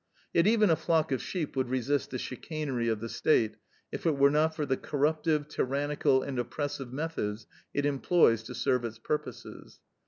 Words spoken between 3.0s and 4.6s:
the State, if it were not